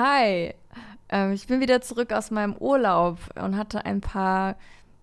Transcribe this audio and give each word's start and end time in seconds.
Hi, 0.00 0.54
ähm, 1.08 1.32
ich 1.32 1.48
bin 1.48 1.58
wieder 1.60 1.80
zurück 1.80 2.12
aus 2.12 2.30
meinem 2.30 2.54
Urlaub 2.54 3.18
und 3.34 3.56
hatte 3.56 3.84
ein 3.84 4.00
paar 4.00 4.54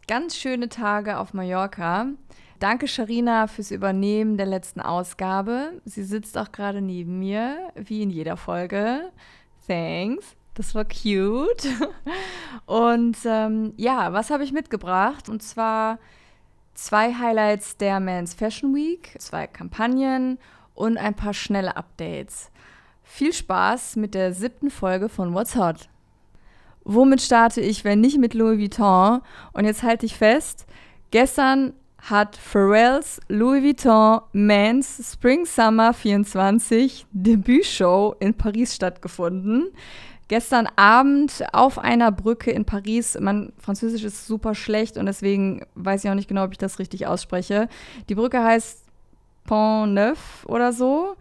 ganz 0.08 0.38
schöne 0.38 0.70
Tage 0.70 1.20
auf 1.20 1.34
Mallorca. 1.34 2.08
Danke, 2.60 2.88
Sharina, 2.88 3.48
fürs 3.48 3.72
Übernehmen 3.72 4.38
der 4.38 4.46
letzten 4.46 4.80
Ausgabe. 4.80 5.82
Sie 5.84 6.06
sitzt 6.06 6.38
auch 6.38 6.54
gerade 6.54 6.82
neben 6.82 7.20
mir, 7.20 7.74
wie 7.76 8.04
in 8.04 8.10
jeder 8.10 8.38
Folge. 8.38 9.12
Thanks. 9.68 10.38
Das 10.54 10.74
war 10.74 10.86
cute. 10.86 11.68
Und 12.66 13.18
ähm, 13.26 13.74
ja, 13.76 14.14
was 14.14 14.30
habe 14.30 14.46
ich 14.46 14.54
mitgebracht? 14.54 15.28
Und 15.28 15.44
zwar 15.44 16.00
zwei 16.74 17.14
Highlights 17.14 17.76
der 17.76 18.00
Men's 18.00 18.34
Fashion 18.34 18.74
Week, 18.74 19.14
zwei 19.20 19.46
Kampagnen 19.46 20.40
und 20.74 20.98
ein 20.98 21.16
paar 21.16 21.34
schnelle 21.34 21.76
Updates. 21.76 22.50
Viel 23.08 23.32
Spaß 23.32 23.96
mit 23.96 24.14
der 24.14 24.34
siebten 24.34 24.70
Folge 24.70 25.08
von 25.08 25.34
What's 25.34 25.56
Hot. 25.56 25.88
Womit 26.84 27.22
starte 27.22 27.62
ich, 27.62 27.86
wenn 27.86 28.02
nicht 28.02 28.18
mit 28.18 28.34
Louis 28.34 28.60
Vuitton? 28.60 29.22
Und 29.54 29.66
jetzt 29.66 29.84
halte 29.84 30.06
ich 30.06 30.18
fest, 30.18 30.66
gestern 31.12 31.74
hat 32.02 32.36
Pharrells 32.36 33.22
Louis 33.30 33.64
Vuitton 33.64 34.22
Men's 34.34 35.14
Spring 35.14 35.46
Summer 35.46 35.94
24 35.94 37.06
Debütshow 37.12 38.16
in 38.20 38.34
Paris 38.34 38.76
stattgefunden. 38.76 39.68
Gestern 40.28 40.68
Abend 40.76 41.44
auf 41.54 41.80
einer 41.80 42.12
Brücke 42.12 42.52
in 42.52 42.66
Paris. 42.66 43.18
Mein 43.22 43.54
Französisch 43.60 44.04
ist 44.04 44.28
super 44.28 44.56
schlecht 44.56 44.98
und 44.98 45.06
deswegen 45.06 45.62
weiß 45.76 46.04
ich 46.04 46.10
auch 46.10 46.16
nicht 46.16 46.28
genau, 46.28 46.44
ob 46.44 46.52
ich 46.52 46.58
das 46.58 46.80
richtig 46.80 47.08
ausspreche. 47.08 47.70
Die 48.10 48.16
Brücke 48.16 48.44
heißt 48.44 48.84
Pont 49.46 49.94
Neuf 49.94 50.46
oder 50.48 50.74
so. 50.74 51.16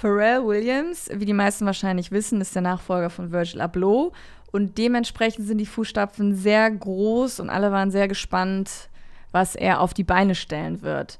Pharrell 0.00 0.46
Williams, 0.46 1.10
wie 1.12 1.24
die 1.24 1.32
meisten 1.32 1.66
wahrscheinlich 1.66 2.12
wissen, 2.12 2.40
ist 2.40 2.54
der 2.54 2.62
Nachfolger 2.62 3.10
von 3.10 3.32
Virgil 3.32 3.60
Abloh 3.60 4.12
und 4.52 4.78
dementsprechend 4.78 5.48
sind 5.48 5.58
die 5.58 5.66
Fußstapfen 5.66 6.36
sehr 6.36 6.70
groß 6.70 7.40
und 7.40 7.50
alle 7.50 7.72
waren 7.72 7.90
sehr 7.90 8.06
gespannt, 8.06 8.88
was 9.32 9.56
er 9.56 9.80
auf 9.80 9.94
die 9.94 10.04
Beine 10.04 10.36
stellen 10.36 10.82
wird. 10.82 11.18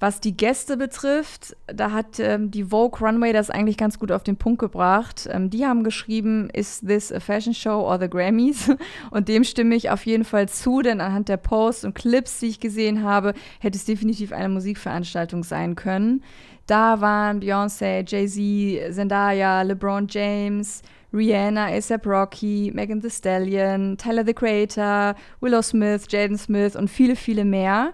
Was 0.00 0.18
die 0.18 0.34
Gäste 0.34 0.78
betrifft, 0.78 1.54
da 1.66 1.92
hat 1.92 2.18
ähm, 2.18 2.50
die 2.50 2.64
Vogue 2.64 3.06
Runway 3.06 3.34
das 3.34 3.50
eigentlich 3.50 3.76
ganz 3.76 3.98
gut 3.98 4.10
auf 4.10 4.22
den 4.22 4.36
Punkt 4.36 4.58
gebracht. 4.58 5.28
Ähm, 5.30 5.50
die 5.50 5.66
haben 5.66 5.84
geschrieben, 5.84 6.48
is 6.54 6.80
this 6.80 7.12
a 7.12 7.20
fashion 7.20 7.52
show 7.52 7.82
or 7.82 8.00
the 8.00 8.08
Grammys? 8.08 8.70
Und 9.10 9.28
dem 9.28 9.44
stimme 9.44 9.74
ich 9.74 9.90
auf 9.90 10.06
jeden 10.06 10.24
Fall 10.24 10.48
zu, 10.48 10.80
denn 10.80 11.02
anhand 11.02 11.28
der 11.28 11.36
Posts 11.36 11.84
und 11.84 11.94
Clips, 11.94 12.40
die 12.40 12.46
ich 12.46 12.60
gesehen 12.60 13.02
habe, 13.02 13.34
hätte 13.58 13.76
es 13.76 13.84
definitiv 13.84 14.32
eine 14.32 14.48
Musikveranstaltung 14.48 15.44
sein 15.44 15.76
können. 15.76 16.24
Da 16.66 17.02
waren 17.02 17.40
Beyoncé, 17.40 18.02
Jay-Z, 18.08 18.94
Zendaya, 18.94 19.60
LeBron 19.62 20.06
James, 20.08 20.82
Rihanna, 21.12 21.66
ASAP 21.66 22.06
Rocky, 22.06 22.70
Megan 22.74 23.02
Thee 23.02 23.10
Stallion, 23.10 23.98
Tyler 23.98 24.24
the 24.24 24.32
Creator, 24.32 25.14
Willow 25.40 25.60
Smith, 25.60 26.06
Jaden 26.08 26.38
Smith 26.38 26.74
und 26.74 26.88
viele, 26.88 27.16
viele 27.16 27.44
mehr. 27.44 27.92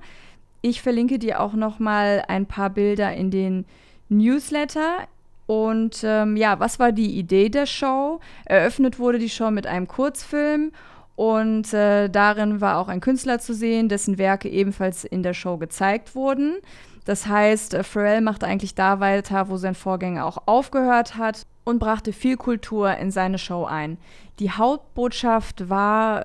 Ich 0.69 0.83
verlinke 0.83 1.21
dir 1.21 1.39
auch 1.39 1.53
noch 1.53 1.79
mal 1.79 2.25
ein 2.27 2.47
paar 2.47 2.71
Bilder 2.71 3.15
in 3.15 3.31
den 3.31 3.67
Newsletter. 4.09 5.07
Und 5.47 6.03
ähm, 6.03 6.37
ja, 6.37 6.59
was 6.59 6.81
war 6.81 6.91
die 6.91 7.17
Idee 7.17 7.51
der 7.51 7.67
Show? 7.67 8.19
Eröffnet 8.47 8.99
wurde 8.99 9.21
die 9.21 9.29
Show 9.29 9.53
mit 9.53 9.69
einem 9.69 9.87
Kurzfilm 9.87 10.73
und 11.15 11.73
äh, 11.73 12.09
darin 12.09 12.61
war 12.61 12.79
auch 12.79 12.89
ein 12.89 13.01
Künstler 13.01 13.39
zu 13.39 13.55
sehen, 13.55 13.89
dessen 13.89 14.19
Werke 14.19 14.49
ebenfalls 14.49 15.05
in 15.05 15.23
der 15.23 15.35
Show 15.35 15.57
gezeigt 15.57 16.17
wurden. 16.17 16.57
Das 17.05 17.29
heißt, 17.29 17.75
äh, 17.75 17.85
Pharrell 17.85 18.21
machte 18.21 18.47
eigentlich 18.47 18.75
da 18.75 18.99
weiter, 18.99 19.49
wo 19.49 19.59
sein 19.59 19.77
Vorgänger 19.77 20.27
auch 20.27 20.43
aufgehört 20.47 21.17
hat 21.17 21.47
und 21.63 21.79
brachte 21.79 22.13
viel 22.13 22.37
Kultur 22.37 22.93
in 22.97 23.13
seine 23.13 23.39
Show 23.39 23.67
ein. 23.67 23.99
Die 24.41 24.51
Hauptbotschaft 24.51 25.71
war 25.71 26.25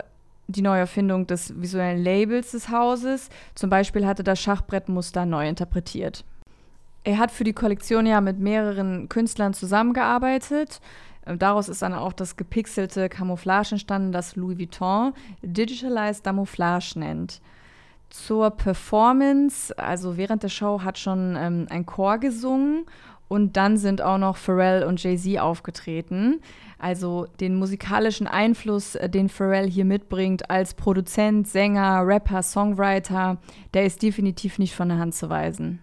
die 0.52 0.62
Neuerfindung 0.62 1.28
des 1.28 1.60
visuellen 1.62 2.04
Labels 2.04 2.52
des 2.52 2.70
Hauses. 2.70 3.30
Zum 3.56 3.70
Beispiel 3.70 4.06
hatte 4.06 4.24
das 4.24 4.40
Schachbrettmuster 4.40 5.26
neu 5.26 5.48
interpretiert. 5.48 6.24
Er 7.04 7.18
hat 7.18 7.32
für 7.32 7.44
die 7.44 7.54
Kollektion 7.54 8.06
ja 8.06 8.22
mit 8.22 8.40
mehreren 8.40 9.10
Künstlern 9.10 9.54
zusammengearbeitet. 9.54 10.80
Ähm, 11.26 11.40
daraus 11.40 11.70
ist 11.70 11.82
dann 11.82 11.94
auch 11.94 12.14
das 12.14 12.38
gepixelte 12.38 13.10
Camouflage 13.10 13.72
entstanden, 13.72 14.12
das 14.12 14.36
Louis 14.36 14.58
Vuitton 14.58 15.14
Digitalized 15.42 16.24
Camouflage 16.24 16.94
nennt 16.98 17.42
zur 18.12 18.52
Performance, 18.52 19.78
also 19.78 20.18
während 20.18 20.44
der 20.44 20.50
Show 20.50 20.82
hat 20.84 21.00
schon 21.00 21.36
ähm, 21.38 21.68
ein 21.70 21.86
Chor 21.86 22.18
gesungen 22.18 22.86
und 23.32 23.56
dann 23.56 23.78
sind 23.78 24.02
auch 24.02 24.18
noch 24.18 24.36
Pharrell 24.36 24.84
und 24.84 25.02
Jay-Z 25.02 25.40
aufgetreten. 25.40 26.42
Also 26.78 27.28
den 27.40 27.56
musikalischen 27.56 28.28
Einfluss, 28.28 28.96
äh, 28.96 29.08
den 29.08 29.30
Pharrell 29.30 29.70
hier 29.70 29.86
mitbringt 29.86 30.50
als 30.50 30.74
Produzent, 30.74 31.48
Sänger, 31.48 32.06
Rapper, 32.06 32.44
Songwriter, 32.44 33.38
der 33.74 33.86
ist 33.86 34.04
definitiv 34.04 34.60
nicht 34.60 34.76
von 34.76 34.90
der 34.90 34.98
Hand 34.98 35.16
zu 35.16 35.30
weisen. 35.30 35.80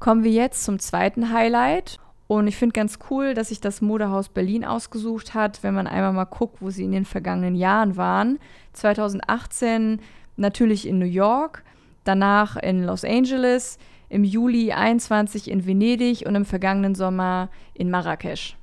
Kommen 0.00 0.22
wir 0.22 0.32
jetzt 0.32 0.64
zum 0.64 0.78
zweiten 0.80 1.32
Highlight. 1.32 1.98
Und 2.26 2.46
ich 2.46 2.56
finde 2.56 2.74
ganz 2.74 2.98
cool, 3.08 3.32
dass 3.32 3.48
sich 3.48 3.62
das 3.62 3.80
Modehaus 3.80 4.28
Berlin 4.28 4.66
ausgesucht 4.66 5.32
hat, 5.32 5.62
wenn 5.62 5.72
man 5.72 5.86
einmal 5.86 6.12
mal 6.12 6.24
guckt, 6.24 6.60
wo 6.60 6.68
sie 6.68 6.84
in 6.84 6.92
den 6.92 7.06
vergangenen 7.06 7.54
Jahren 7.54 7.96
waren. 7.96 8.38
2018 8.74 9.98
natürlich 10.36 10.86
in 10.86 10.98
New 10.98 11.06
York, 11.06 11.64
danach 12.04 12.56
in 12.56 12.84
Los 12.84 13.02
Angeles, 13.02 13.78
im 14.08 14.24
Juli 14.24 14.72
21 14.72 15.50
in 15.50 15.66
Venedig 15.66 16.26
und 16.26 16.34
im 16.34 16.44
vergangenen 16.44 16.94
Sommer 16.94 17.48
in 17.74 17.90
Marrakesch. 17.90 18.56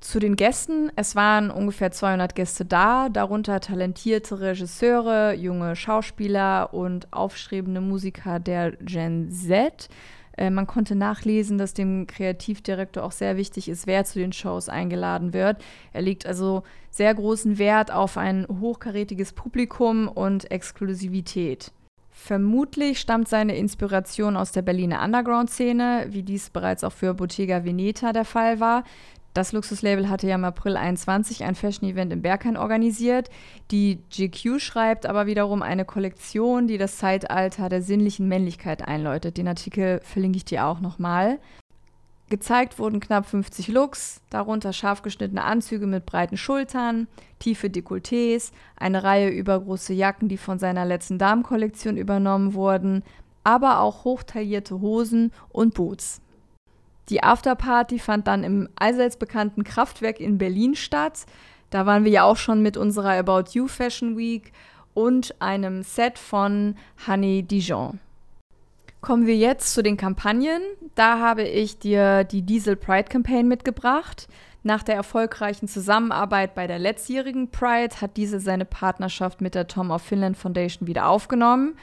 Zu 0.00 0.18
den 0.18 0.34
Gästen, 0.34 0.90
es 0.96 1.14
waren 1.14 1.50
ungefähr 1.50 1.92
200 1.92 2.34
Gäste 2.34 2.64
da, 2.64 3.10
darunter 3.10 3.60
talentierte 3.60 4.40
Regisseure, 4.40 5.34
junge 5.34 5.76
Schauspieler 5.76 6.72
und 6.72 7.12
aufstrebende 7.12 7.82
Musiker 7.82 8.40
der 8.40 8.72
Gen 8.72 9.30
Z. 9.30 9.90
Äh, 10.38 10.48
man 10.48 10.66
konnte 10.66 10.94
nachlesen, 10.94 11.58
dass 11.58 11.74
dem 11.74 12.06
Kreativdirektor 12.06 13.04
auch 13.04 13.12
sehr 13.12 13.36
wichtig 13.36 13.68
ist, 13.68 13.86
wer 13.86 14.04
zu 14.04 14.18
den 14.18 14.32
Shows 14.32 14.70
eingeladen 14.70 15.34
wird. 15.34 15.62
Er 15.92 16.00
legt 16.00 16.24
also 16.24 16.62
sehr 16.90 17.14
großen 17.14 17.58
Wert 17.58 17.92
auf 17.92 18.16
ein 18.16 18.46
hochkarätiges 18.48 19.34
Publikum 19.34 20.08
und 20.08 20.50
Exklusivität. 20.50 21.72
Vermutlich 22.10 23.00
stammt 23.00 23.28
seine 23.28 23.56
Inspiration 23.56 24.36
aus 24.36 24.52
der 24.52 24.62
Berliner 24.62 25.02
Underground-Szene, 25.02 26.06
wie 26.10 26.22
dies 26.22 26.50
bereits 26.50 26.84
auch 26.84 26.92
für 26.92 27.14
Bottega 27.14 27.64
Veneta 27.64 28.12
der 28.12 28.24
Fall 28.24 28.60
war. 28.60 28.84
Das 29.32 29.52
Luxuslabel 29.52 30.08
hatte 30.10 30.26
ja 30.26 30.34
im 30.34 30.44
April 30.44 30.76
21 30.76 31.44
ein 31.44 31.54
Fashion-Event 31.54 32.12
in 32.12 32.20
Berghain 32.20 32.56
organisiert. 32.56 33.30
Die 33.70 34.00
GQ 34.10 34.58
schreibt 34.58 35.06
aber 35.06 35.26
wiederum 35.26 35.62
eine 35.62 35.84
Kollektion, 35.84 36.66
die 36.66 36.78
das 36.78 36.96
Zeitalter 36.96 37.68
der 37.68 37.80
sinnlichen 37.80 38.26
Männlichkeit 38.26 38.86
einläutet. 38.86 39.36
Den 39.36 39.46
Artikel 39.46 40.00
verlinke 40.02 40.38
ich 40.38 40.44
dir 40.44 40.66
auch 40.66 40.80
nochmal. 40.80 41.38
Gezeigt 42.30 42.78
wurden 42.78 43.00
knapp 43.00 43.26
50 43.26 43.68
Looks, 43.68 44.22
darunter 44.30 44.72
scharf 44.72 45.02
geschnittene 45.02 45.42
Anzüge 45.42 45.88
mit 45.88 46.06
breiten 46.06 46.36
Schultern, 46.36 47.08
tiefe 47.40 47.66
Dekolletés, 47.66 48.52
eine 48.76 49.02
Reihe 49.02 49.30
übergroße 49.30 49.92
Jacken, 49.92 50.28
die 50.28 50.36
von 50.36 50.60
seiner 50.60 50.84
letzten 50.84 51.18
Damenkollektion 51.18 51.96
übernommen 51.96 52.54
wurden, 52.54 53.02
aber 53.42 53.80
auch 53.80 54.04
hochtaillierte 54.04 54.80
Hosen 54.80 55.32
und 55.48 55.74
Boots. 55.74 56.20
Die 57.08 57.24
Afterparty 57.24 57.98
fand 57.98 58.28
dann 58.28 58.44
im 58.44 58.68
allseits 58.76 59.16
bekannten 59.16 59.64
Kraftwerk 59.64 60.20
in 60.20 60.38
Berlin 60.38 60.76
statt. 60.76 61.26
Da 61.70 61.84
waren 61.84 62.04
wir 62.04 62.12
ja 62.12 62.22
auch 62.22 62.36
schon 62.36 62.62
mit 62.62 62.76
unserer 62.76 63.18
About 63.18 63.50
You 63.54 63.66
Fashion 63.66 64.16
Week 64.16 64.52
und 64.94 65.34
einem 65.40 65.82
Set 65.82 66.16
von 66.16 66.76
Honey 67.08 67.42
Dijon. 67.42 67.98
Kommen 69.00 69.26
wir 69.26 69.36
jetzt 69.36 69.72
zu 69.72 69.82
den 69.82 69.96
Kampagnen. 69.96 70.62
Da 70.94 71.18
habe 71.18 71.42
ich 71.42 71.78
dir 71.78 72.24
die 72.24 72.42
Diesel 72.42 72.76
Pride 72.76 73.08
Campaign 73.08 73.48
mitgebracht. 73.48 74.28
Nach 74.62 74.82
der 74.82 74.94
erfolgreichen 74.94 75.68
Zusammenarbeit 75.68 76.54
bei 76.54 76.66
der 76.66 76.78
letztjährigen 76.78 77.50
Pride 77.50 77.96
hat 78.02 78.18
Diesel 78.18 78.40
seine 78.40 78.66
Partnerschaft 78.66 79.40
mit 79.40 79.54
der 79.54 79.66
Tom 79.68 79.90
of 79.90 80.02
Finland 80.02 80.36
Foundation 80.36 80.86
wieder 80.86 81.08
aufgenommen. 81.08 81.76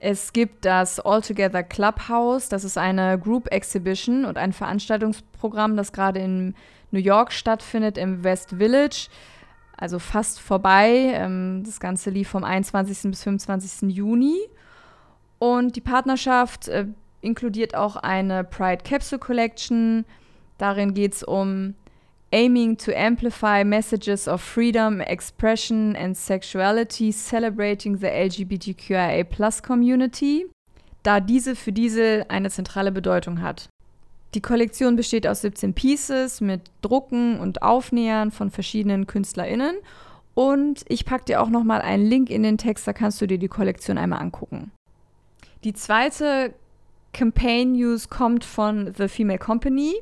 Es 0.00 0.32
gibt 0.32 0.64
das 0.64 0.98
Altogether 0.98 1.62
Clubhouse, 1.62 2.48
das 2.48 2.64
ist 2.64 2.76
eine 2.76 3.18
Group 3.18 3.52
Exhibition 3.52 4.24
und 4.24 4.36
ein 4.36 4.52
Veranstaltungsprogramm, 4.52 5.76
das 5.76 5.92
gerade 5.92 6.20
in 6.20 6.54
New 6.90 7.00
York 7.00 7.32
stattfindet, 7.32 7.98
im 7.98 8.24
West 8.24 8.50
Village, 8.58 9.08
also 9.76 9.98
fast 10.00 10.40
vorbei. 10.40 11.12
Ähm, 11.14 11.62
das 11.64 11.78
Ganze 11.78 12.10
lief 12.10 12.28
vom 12.28 12.42
21. 12.42 13.10
bis 13.10 13.22
25. 13.22 13.90
Juni. 13.94 14.36
Und 15.38 15.76
die 15.76 15.80
Partnerschaft 15.80 16.68
äh, 16.68 16.86
inkludiert 17.20 17.74
auch 17.74 17.96
eine 17.96 18.44
Pride 18.44 18.82
Capsule 18.84 19.18
Collection. 19.18 20.04
Darin 20.58 20.94
geht 20.94 21.14
es 21.14 21.22
um 21.22 21.74
aiming 22.30 22.76
to 22.76 22.92
amplify 22.94 23.64
messages 23.64 24.28
of 24.28 24.42
freedom, 24.42 25.00
expression 25.00 25.96
and 25.96 26.16
sexuality, 26.16 27.12
celebrating 27.12 27.96
the 27.96 28.06
LGBTQIA 28.06 29.24
plus 29.24 29.62
community, 29.62 30.46
da 31.02 31.20
diese 31.20 31.56
für 31.56 31.72
Diesel 31.72 32.24
eine 32.28 32.50
zentrale 32.50 32.92
Bedeutung 32.92 33.40
hat. 33.40 33.68
Die 34.34 34.42
Kollektion 34.42 34.96
besteht 34.96 35.26
aus 35.26 35.40
17 35.40 35.72
Pieces 35.72 36.42
mit 36.42 36.62
Drucken 36.82 37.40
und 37.40 37.62
Aufnähern 37.62 38.30
von 38.30 38.50
verschiedenen 38.50 39.06
KünstlerInnen. 39.06 39.76
Und 40.34 40.84
ich 40.88 41.06
packe 41.06 41.24
dir 41.24 41.40
auch 41.40 41.48
nochmal 41.48 41.80
einen 41.80 42.04
Link 42.04 42.28
in 42.28 42.42
den 42.42 42.58
Text, 42.58 42.86
da 42.86 42.92
kannst 42.92 43.20
du 43.22 43.26
dir 43.26 43.38
die 43.38 43.48
Kollektion 43.48 43.96
einmal 43.96 44.20
angucken. 44.20 44.70
Die 45.64 45.72
zweite 45.72 46.54
Campaign 47.12 47.72
News 47.72 48.08
kommt 48.08 48.44
von 48.44 48.92
The 48.96 49.08
Female 49.08 49.40
Company. 49.40 49.94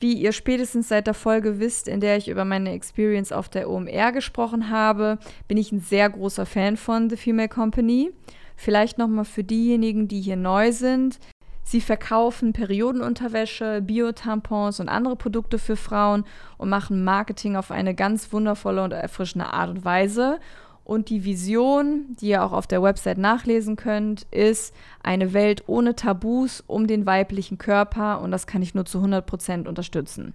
Wie 0.00 0.14
ihr 0.14 0.32
spätestens 0.32 0.88
seit 0.88 1.06
der 1.06 1.14
Folge 1.14 1.60
wisst, 1.60 1.86
in 1.86 2.00
der 2.00 2.16
ich 2.16 2.28
über 2.28 2.44
meine 2.44 2.72
Experience 2.72 3.32
auf 3.32 3.48
der 3.48 3.70
OMR 3.70 4.12
gesprochen 4.12 4.70
habe, 4.70 5.18
bin 5.46 5.58
ich 5.58 5.70
ein 5.70 5.80
sehr 5.80 6.10
großer 6.10 6.46
Fan 6.46 6.76
von 6.76 7.08
The 7.08 7.16
Female 7.16 7.48
Company. 7.48 8.10
Vielleicht 8.56 8.98
nochmal 8.98 9.24
für 9.24 9.44
diejenigen, 9.44 10.08
die 10.08 10.20
hier 10.20 10.36
neu 10.36 10.72
sind. 10.72 11.20
Sie 11.62 11.80
verkaufen 11.80 12.52
Periodenunterwäsche, 12.52 13.82
Biotampons 13.82 14.80
und 14.80 14.88
andere 14.88 15.16
Produkte 15.16 15.58
für 15.58 15.76
Frauen 15.76 16.24
und 16.56 16.68
machen 16.68 17.04
Marketing 17.04 17.56
auf 17.56 17.70
eine 17.70 17.94
ganz 17.94 18.32
wundervolle 18.32 18.82
und 18.82 18.92
erfrischende 18.92 19.52
Art 19.52 19.70
und 19.70 19.84
Weise. 19.84 20.40
Und 20.88 21.10
die 21.10 21.22
Vision, 21.22 22.16
die 22.18 22.28
ihr 22.28 22.42
auch 22.42 22.52
auf 22.52 22.66
der 22.66 22.82
Website 22.82 23.18
nachlesen 23.18 23.76
könnt, 23.76 24.26
ist 24.30 24.74
eine 25.02 25.34
Welt 25.34 25.64
ohne 25.66 25.94
Tabus 25.94 26.64
um 26.66 26.86
den 26.86 27.04
weiblichen 27.04 27.58
Körper 27.58 28.22
und 28.22 28.30
das 28.30 28.46
kann 28.46 28.62
ich 28.62 28.74
nur 28.74 28.86
zu 28.86 29.00
100% 29.00 29.68
unterstützen. 29.68 30.32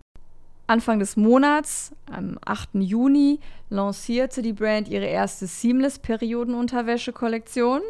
Anfang 0.68 1.00
des 1.00 1.18
Monats, 1.18 1.92
am 2.06 2.38
8. 2.46 2.70
Juni, 2.76 3.40
lancierte 3.72 4.44
die 4.44 4.54
Brand 4.54 4.88
ihre 4.90 5.08
erste 5.08 5.48
Seamless 5.48 5.98
Periodenunterwäsche-Kollektion. 5.98 7.82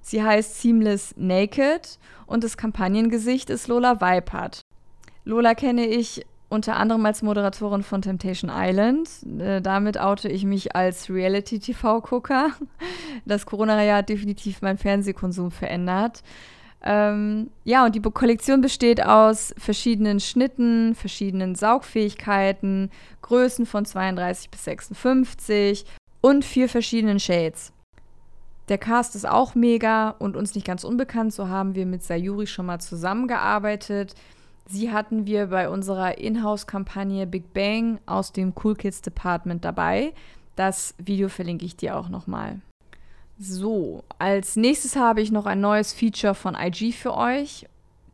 Sie 0.00 0.22
heißt 0.22 0.60
Seamless 0.60 1.16
Naked 1.16 1.98
und 2.26 2.44
das 2.44 2.56
Kampagnengesicht 2.56 3.50
ist 3.50 3.66
Lola 3.66 4.00
Weipert. 4.00 4.60
Lola 5.24 5.56
kenne 5.56 5.84
ich 5.84 6.24
unter 6.48 6.76
anderem 6.76 7.04
als 7.04 7.22
Moderatorin 7.22 7.82
von 7.82 8.02
Temptation 8.02 8.50
Island. 8.52 9.08
Äh, 9.38 9.60
damit 9.60 10.00
oute 10.00 10.28
ich 10.28 10.44
mich 10.44 10.74
als 10.74 11.10
Reality-TV-Gucker. 11.10 12.50
Das 13.24 13.46
Corona-Jahr 13.46 13.98
hat 13.98 14.08
definitiv 14.08 14.62
meinen 14.62 14.78
Fernsehkonsum 14.78 15.50
verändert. 15.50 16.22
Ähm, 16.82 17.50
ja, 17.64 17.84
und 17.84 17.94
die 17.94 18.00
Kollektion 18.00 18.60
besteht 18.60 19.04
aus 19.04 19.52
verschiedenen 19.58 20.20
Schnitten, 20.20 20.94
verschiedenen 20.94 21.54
Saugfähigkeiten, 21.54 22.90
Größen 23.22 23.66
von 23.66 23.84
32 23.84 24.50
bis 24.50 24.64
56 24.64 25.84
und 26.20 26.44
vier 26.44 26.68
verschiedenen 26.68 27.18
Shades. 27.18 27.72
Der 28.68 28.78
Cast 28.78 29.16
ist 29.16 29.26
auch 29.26 29.54
mega 29.54 30.10
und 30.18 30.36
uns 30.36 30.54
nicht 30.54 30.66
ganz 30.66 30.84
unbekannt, 30.84 31.32
so 31.32 31.48
haben 31.48 31.74
wir 31.74 31.86
mit 31.86 32.02
Sayuri 32.02 32.46
schon 32.46 32.66
mal 32.66 32.78
zusammengearbeitet. 32.78 34.14
Sie 34.70 34.92
hatten 34.92 35.26
wir 35.26 35.46
bei 35.46 35.70
unserer 35.70 36.18
Inhouse-Kampagne 36.18 37.26
Big 37.26 37.54
Bang 37.54 38.00
aus 38.04 38.32
dem 38.32 38.52
Cool 38.62 38.76
Kids 38.76 39.00
Department 39.00 39.64
dabei. 39.64 40.12
Das 40.56 40.94
Video 40.98 41.30
verlinke 41.30 41.64
ich 41.64 41.76
dir 41.76 41.96
auch 41.96 42.10
nochmal. 42.10 42.60
So, 43.38 44.04
als 44.18 44.56
nächstes 44.56 44.94
habe 44.94 45.22
ich 45.22 45.32
noch 45.32 45.46
ein 45.46 45.62
neues 45.62 45.94
Feature 45.94 46.34
von 46.34 46.54
IG 46.54 46.92
für 46.92 47.16
euch 47.16 47.66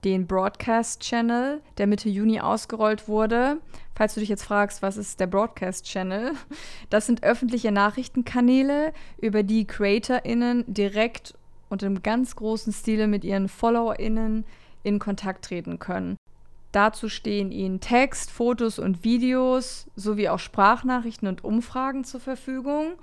den 0.04 0.28
Broadcast 0.28 1.00
Channel, 1.00 1.60
der 1.78 1.88
Mitte 1.88 2.08
Juni 2.08 2.38
ausgerollt 2.38 3.08
wurde. 3.08 3.58
Falls 3.96 4.14
du 4.14 4.20
dich 4.20 4.28
jetzt 4.28 4.44
fragst, 4.44 4.80
was 4.80 4.96
ist 4.96 5.18
der 5.18 5.26
Broadcast 5.26 5.86
Channel? 5.86 6.32
Das 6.88 7.06
sind 7.06 7.24
öffentliche 7.24 7.72
Nachrichtenkanäle, 7.72 8.92
über 9.18 9.42
die 9.42 9.66
CreatorInnen 9.66 10.64
direkt 10.68 11.34
und 11.68 11.82
im 11.82 12.02
ganz 12.02 12.36
großen 12.36 12.72
Stile 12.72 13.08
mit 13.08 13.24
ihren 13.24 13.48
FollowerInnen 13.48 14.44
in 14.84 14.98
Kontakt 15.00 15.46
treten 15.46 15.78
können. 15.78 16.16
Dazu 16.74 17.08
stehen 17.08 17.52
ihnen 17.52 17.78
Text, 17.78 18.32
Fotos 18.32 18.80
und 18.80 19.04
Videos 19.04 19.86
sowie 19.94 20.28
auch 20.28 20.40
Sprachnachrichten 20.40 21.28
und 21.28 21.44
Umfragen 21.44 22.02
zur 22.02 22.18
Verfügung 22.18 22.94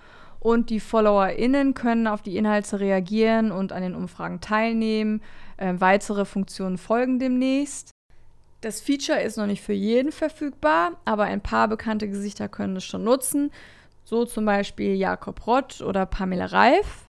und 0.42 0.70
die 0.70 0.82
FollowerInnen 0.82 1.74
können 1.74 2.06
auf 2.06 2.22
die 2.22 2.36
Inhalte 2.36 2.82
reagieren 2.82 3.50
und 3.50 3.72
an 3.72 3.82
den 3.82 3.96
Umfragen 3.96 4.42
teilnehmen. 4.42 5.22
Äh, 5.56 5.76
weitere 5.78 6.26
Funktionen 6.26 6.78
folgen 6.78 7.18
demnächst. 7.18 7.92
Das 8.60 8.82
Feature 8.82 9.22
ist 9.22 9.38
noch 9.38 9.48
nicht 9.48 9.62
für 9.62 9.72
jeden 9.72 10.12
verfügbar, 10.12 11.00
aber 11.06 11.24
ein 11.24 11.40
paar 11.40 11.70
bekannte 11.70 12.10
Gesichter 12.10 12.50
können 12.50 12.76
es 12.76 12.84
schon 12.84 13.06
nutzen. 13.06 13.52
So 14.04 14.26
zum 14.26 14.44
Beispiel 14.44 14.96
Jakob 14.96 15.48
Rott 15.48 15.80
oder 15.80 16.06
Pamela 16.06 16.48
Reif. 16.48 17.06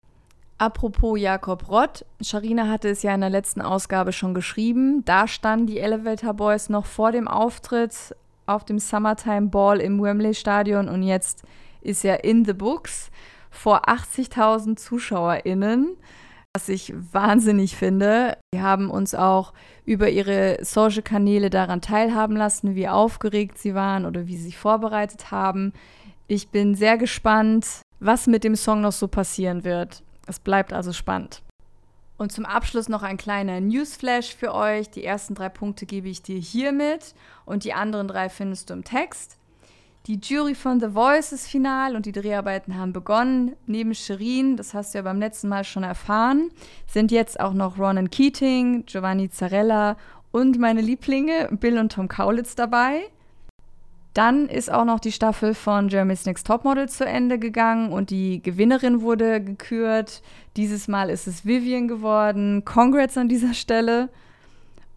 Apropos 0.59 1.19
Jakob 1.19 1.69
Rott, 1.69 2.03
Sharina 2.19 2.67
hatte 2.67 2.89
es 2.89 3.03
ja 3.03 3.13
in 3.13 3.21
der 3.21 3.29
letzten 3.29 3.61
Ausgabe 3.61 4.11
schon 4.11 4.33
geschrieben. 4.33 5.05
Da 5.05 5.27
standen 5.27 5.67
die 5.67 5.77
Elevator 5.77 6.33
Boys 6.33 6.69
noch 6.69 6.87
vor 6.87 7.11
dem 7.11 7.27
Auftritt 7.27 8.15
auf 8.47 8.65
dem 8.65 8.79
Summertime 8.79 9.49
Ball 9.49 9.79
im 9.79 10.01
Wembley 10.01 10.33
Stadion 10.33 10.89
und 10.89 11.03
jetzt 11.03 11.43
ist 11.81 12.03
ja 12.03 12.15
in 12.15 12.43
the 12.43 12.53
books 12.53 13.11
vor 13.51 13.87
80.000 13.87 14.77
ZuschauerInnen, 14.77 15.95
was 16.55 16.69
ich 16.69 16.91
wahnsinnig 17.11 17.75
finde. 17.75 18.37
Die 18.51 18.61
haben 18.61 18.89
uns 18.89 19.13
auch 19.13 19.53
über 19.85 20.09
ihre 20.09 20.57
Social-Kanäle 20.61 21.51
daran 21.51 21.81
teilhaben 21.81 22.35
lassen, 22.35 22.73
wie 22.73 22.87
aufgeregt 22.87 23.59
sie 23.59 23.75
waren 23.75 24.05
oder 24.07 24.25
wie 24.25 24.37
sie 24.37 24.45
sich 24.45 24.57
vorbereitet 24.57 25.29
haben. 25.29 25.73
Ich 26.27 26.49
bin 26.49 26.73
sehr 26.73 26.97
gespannt, 26.97 27.67
was 27.99 28.25
mit 28.25 28.43
dem 28.43 28.55
Song 28.55 28.81
noch 28.81 28.91
so 28.91 29.07
passieren 29.07 29.63
wird. 29.63 30.03
Es 30.27 30.39
bleibt 30.39 30.73
also 30.73 30.93
spannend. 30.93 31.41
Und 32.17 32.31
zum 32.31 32.45
Abschluss 32.45 32.89
noch 32.89 33.03
ein 33.03 33.17
kleiner 33.17 33.61
Newsflash 33.61 34.35
für 34.35 34.53
euch. 34.53 34.89
Die 34.89 35.03
ersten 35.03 35.35
drei 35.35 35.49
Punkte 35.49 35.85
gebe 35.85 36.09
ich 36.09 36.21
dir 36.21 36.39
hiermit 36.39 37.13
und 37.45 37.63
die 37.63 37.73
anderen 37.73 38.07
drei 38.07 38.29
findest 38.29 38.69
du 38.69 38.73
im 38.73 38.83
Text. 38.83 39.37
Die 40.07 40.19
Jury 40.23 40.55
von 40.55 40.79
The 40.79 40.91
Voice 40.91 41.33
ist 41.33 41.47
final 41.47 41.95
und 41.95 42.05
die 42.05 42.13
Dreharbeiten 42.13 42.77
haben 42.77 42.93
begonnen. 42.93 43.55
Neben 43.65 43.93
Shirin, 43.93 44.55
das 44.55 44.73
hast 44.73 44.93
du 44.93 44.99
ja 44.99 45.01
beim 45.01 45.19
letzten 45.19 45.49
Mal 45.49 45.63
schon 45.63 45.83
erfahren, 45.83 46.49
sind 46.87 47.11
jetzt 47.11 47.39
auch 47.39 47.53
noch 47.53 47.77
Ronan 47.77 48.09
Keating, 48.09 48.85
Giovanni 48.85 49.29
Zarella 49.29 49.97
und 50.31 50.59
meine 50.59 50.81
Lieblinge 50.81 51.49
Bill 51.51 51.77
und 51.77 51.91
Tom 51.91 52.07
Kaulitz 52.07 52.55
dabei. 52.55 53.01
Dann 54.17 54.49
ist 54.49 54.73
auch 54.73 54.83
noch 54.83 54.99
die 54.99 55.11
Staffel 55.11 55.53
von 55.53 55.89
Jeremy's 55.89 56.25
Next 56.25 56.47
Topmodel 56.47 56.89
zu 56.89 57.05
Ende 57.05 57.37
gegangen 57.37 57.91
und 57.91 58.09
die 58.09 58.41
Gewinnerin 58.41 59.01
wurde 59.01 59.39
gekürt. 59.39 60.23
Dieses 60.55 60.87
Mal 60.87 61.11
ist 61.11 61.27
es 61.27 61.45
Vivian 61.45 61.87
geworden. 61.87 62.65
Congrats 62.65 63.15
an 63.15 63.29
dieser 63.29 63.53
Stelle. 63.53 64.09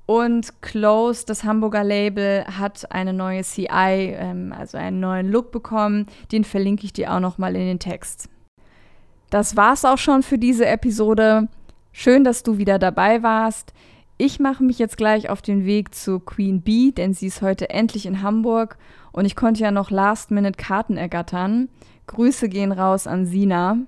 Und 0.06 0.62
Close, 0.62 1.26
das 1.26 1.44
Hamburger 1.44 1.84
Label, 1.84 2.46
hat 2.46 2.90
eine 2.92 3.12
neue 3.12 3.42
CI, 3.42 3.66
ähm, 3.68 4.54
also 4.58 4.78
einen 4.78 5.00
neuen 5.00 5.30
Look 5.30 5.52
bekommen. 5.52 6.06
Den 6.32 6.44
verlinke 6.44 6.86
ich 6.86 6.94
dir 6.94 7.12
auch 7.12 7.20
nochmal 7.20 7.54
in 7.56 7.66
den 7.66 7.78
Text. 7.78 8.30
Das 9.28 9.54
war's 9.54 9.84
auch 9.84 9.98
schon 9.98 10.22
für 10.22 10.38
diese 10.38 10.64
Episode. 10.64 11.48
Schön, 11.92 12.24
dass 12.24 12.42
du 12.42 12.56
wieder 12.56 12.78
dabei 12.78 13.22
warst. 13.22 13.74
Ich 14.22 14.38
mache 14.38 14.62
mich 14.62 14.78
jetzt 14.78 14.98
gleich 14.98 15.30
auf 15.30 15.40
den 15.40 15.64
Weg 15.64 15.94
zu 15.94 16.20
Queen 16.20 16.60
Bee, 16.60 16.92
denn 16.92 17.14
sie 17.14 17.28
ist 17.28 17.40
heute 17.40 17.70
endlich 17.70 18.04
in 18.04 18.20
Hamburg 18.20 18.76
und 19.12 19.24
ich 19.24 19.34
konnte 19.34 19.62
ja 19.62 19.70
noch 19.70 19.90
Last-Minute-Karten 19.90 20.98
ergattern. 20.98 21.70
Grüße 22.06 22.50
gehen 22.50 22.70
raus 22.70 23.06
an 23.06 23.24
Sina. 23.24 23.78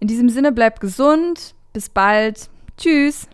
In 0.00 0.08
diesem 0.08 0.28
Sinne 0.28 0.52
bleibt 0.52 0.80
gesund. 0.80 1.54
Bis 1.72 1.88
bald. 1.88 2.50
Tschüss. 2.76 3.26